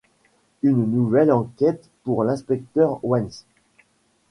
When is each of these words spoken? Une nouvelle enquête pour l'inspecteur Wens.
Une 0.63 0.87
nouvelle 0.89 1.31
enquête 1.31 1.87
pour 2.05 2.23
l'inspecteur 2.23 2.99
Wens. 3.05 3.45